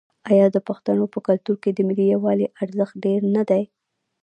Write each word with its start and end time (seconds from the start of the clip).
آیا 0.31 0.45
د 0.51 0.57
پښتنو 0.67 1.05
په 1.13 1.19
کلتور 1.27 1.55
کې 1.63 1.71
د 1.73 1.79
ملي 1.87 2.05
یووالي 2.13 2.47
ارزښت 2.63 2.93
ډیر 3.05 3.21
نه 3.35 3.43
دی؟ 3.49 3.63